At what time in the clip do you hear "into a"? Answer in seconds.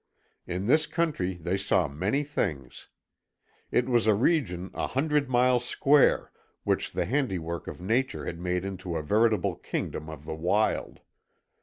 8.65-9.03